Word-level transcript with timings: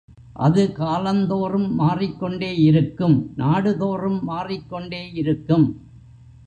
அது 0.35 0.71
காலந்தோறும் 0.71 1.67
மாறிக் 1.73 2.19
கொண்டே 2.19 2.57
இருக்கும் 2.61 3.33
நாடுதோறும் 3.37 4.19
மாறிக் 4.23 4.69
கொண்டே 4.69 5.11
இருக்கும். 5.13 5.67